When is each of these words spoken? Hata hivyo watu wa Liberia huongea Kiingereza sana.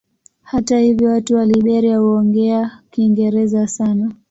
Hata 0.41 0.79
hivyo 0.79 1.09
watu 1.09 1.35
wa 1.35 1.45
Liberia 1.45 1.97
huongea 1.97 2.81
Kiingereza 2.91 3.67
sana. 3.67 4.11